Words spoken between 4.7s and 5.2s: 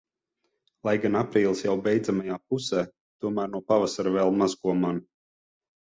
mana.